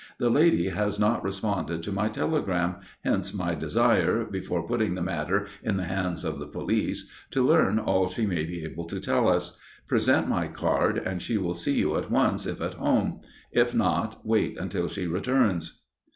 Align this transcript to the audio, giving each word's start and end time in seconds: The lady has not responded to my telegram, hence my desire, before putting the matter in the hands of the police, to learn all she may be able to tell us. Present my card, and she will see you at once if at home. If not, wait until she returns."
The 0.17 0.31
lady 0.31 0.69
has 0.69 0.97
not 0.97 1.23
responded 1.23 1.83
to 1.83 1.91
my 1.91 2.09
telegram, 2.09 2.77
hence 3.05 3.35
my 3.35 3.53
desire, 3.53 4.25
before 4.25 4.65
putting 4.65 4.95
the 4.95 5.01
matter 5.03 5.45
in 5.61 5.77
the 5.77 5.83
hands 5.83 6.25
of 6.25 6.39
the 6.39 6.47
police, 6.47 7.07
to 7.29 7.45
learn 7.45 7.77
all 7.77 8.09
she 8.09 8.25
may 8.25 8.43
be 8.43 8.63
able 8.63 8.85
to 8.85 8.99
tell 8.99 9.27
us. 9.29 9.59
Present 9.87 10.27
my 10.27 10.47
card, 10.47 10.97
and 10.97 11.21
she 11.21 11.37
will 11.37 11.53
see 11.53 11.75
you 11.75 11.97
at 11.97 12.09
once 12.09 12.47
if 12.47 12.61
at 12.61 12.73
home. 12.73 13.19
If 13.51 13.75
not, 13.75 14.25
wait 14.25 14.57
until 14.57 14.87
she 14.87 15.05
returns." 15.05 15.81